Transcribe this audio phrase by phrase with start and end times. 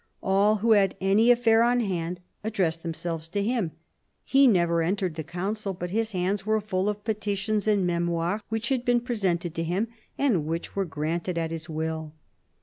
[0.23, 3.69] All who had any affair on hand addressed themselves to him;
[4.23, 8.69] he never entered the Council but his hands were full of petitions and memoirs which
[8.69, 12.13] had been presented to him, and which were granted at his will."